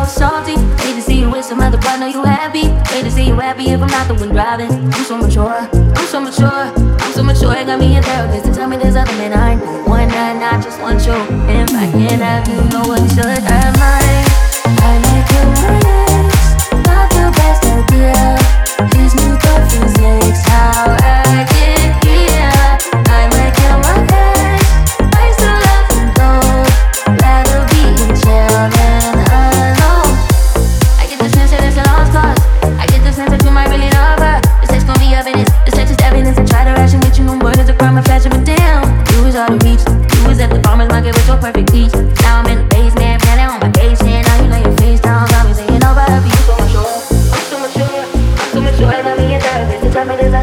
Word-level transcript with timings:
all 0.00 0.06
salty. 0.06 0.56
Hate 0.82 0.94
to 0.94 1.02
see 1.02 1.20
you 1.20 1.30
with 1.30 1.44
some 1.44 1.60
other 1.60 1.78
partner, 1.78 2.08
you 2.08 2.22
happy. 2.24 2.66
Hate 2.92 3.04
to 3.04 3.10
see 3.10 3.26
you 3.26 3.34
happy 3.34 3.70
if 3.70 3.80
I'm 3.82 3.88
not 3.88 4.08
the 4.08 4.14
one 4.14 4.30
driving. 4.30 4.72
I'm 4.94 5.04
so 5.04 5.16
mature, 5.18 5.68
I'm 5.98 6.06
so 6.06 6.20
mature, 6.20 6.64
I'm 7.02 7.12
so 7.12 7.22
mature. 7.22 7.54
It 7.54 7.66
got 7.66 7.78
me 7.78 7.96
a 7.98 8.02
therapist 8.02 8.46
to 8.46 8.54
tell 8.54 8.68
me 8.68 8.76
there's 8.76 8.96
other 8.96 9.12
men 9.12 9.32
I 9.32 9.54
know. 9.54 9.84
One 9.84 10.08
night, 10.08 10.42
I 10.42 10.60
just 10.62 10.80
want 10.80 11.04
you. 11.06 11.12
If 11.12 11.70
I 11.74 11.90
can't 11.92 12.22
have 12.22 12.48
you, 12.48 12.60
no 12.70 12.88
one 12.88 13.06
should 13.10 13.44
have 13.44 13.78
mine. 13.78 14.39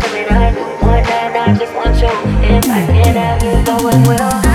every 0.08 0.24
night. 0.24 0.56
One 0.82 1.04
night, 1.04 1.36
I 1.36 1.56
just 1.58 1.74
want 1.76 1.96
you. 2.00 2.08
If 2.08 2.70
I 2.70 2.86
can't 2.88 3.18
have 3.18 3.44
you, 3.44 3.64
though, 3.64 3.90
I 3.90 4.08
will. 4.08 4.47